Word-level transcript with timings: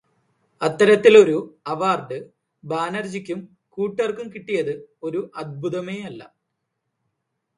അത്തരത്തിലൊരു 0.61 1.35
അവാർഡ് 1.67 2.17
ബാനർജിക്കും 2.63 3.39
കൂട്ടർക്കും 3.77 4.27
കിട്ടിയത് 4.29 4.73
ഒരു 5.03 5.31
അത്ഭുതമേയല്ല. 5.35 6.21